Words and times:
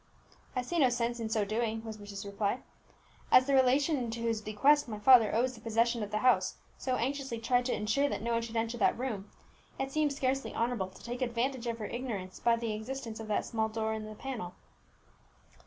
"I 0.55 0.63
see 0.63 0.79
no 0.79 0.85
use 0.85 0.99
in 0.99 1.29
so 1.29 1.45
doing," 1.45 1.83
was 1.83 1.97
Bruce's 1.97 2.25
reply. 2.25 2.61
"As 3.31 3.45
the 3.45 3.53
relation 3.53 4.09
to 4.09 4.19
whose 4.23 4.41
bequest 4.41 4.87
my 4.87 4.97
father 4.97 5.31
owes 5.31 5.53
the 5.53 5.61
possession 5.61 6.01
of 6.01 6.09
the 6.09 6.17
house 6.25 6.55
so 6.75 6.95
anxiously 6.95 7.37
tried 7.37 7.65
to 7.67 7.75
ensure 7.75 8.09
that 8.09 8.23
no 8.23 8.33
one 8.33 8.41
should 8.41 8.55
enter 8.57 8.79
that 8.79 8.97
room, 8.97 9.29
it 9.77 9.91
seems 9.91 10.15
scarcely 10.15 10.55
honourable 10.55 10.87
to 10.87 11.03
take 11.03 11.21
advantage 11.21 11.67
of 11.67 11.77
her 11.77 11.85
ignorance 11.85 12.41
of 12.43 12.59
the 12.61 12.73
existence 12.73 13.19
of 13.19 13.27
that 13.27 13.45
small 13.45 13.69
door 13.69 13.93
in 13.93 14.05
the 14.05 14.15
panel." 14.15 14.55